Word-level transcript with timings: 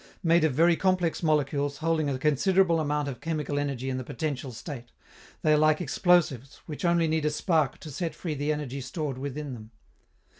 Made 0.23 0.43
of 0.43 0.55
very 0.55 0.75
complex 0.75 1.21
molecules 1.21 1.77
holding 1.77 2.09
a 2.09 2.17
considerable 2.17 2.79
amount 2.79 3.07
of 3.07 3.21
chemical 3.21 3.59
energy 3.59 3.87
in 3.87 3.97
the 3.99 4.03
potential 4.03 4.51
state, 4.51 4.91
they 5.43 5.53
are 5.53 5.57
like 5.57 5.79
explosives 5.79 6.59
which 6.65 6.83
only 6.83 7.07
need 7.07 7.23
a 7.23 7.29
spark 7.29 7.77
to 7.81 7.91
set 7.91 8.15
free 8.15 8.33
the 8.33 8.51
energy 8.51 8.81
stored 8.81 9.19
within 9.19 9.53
them. 9.53 9.69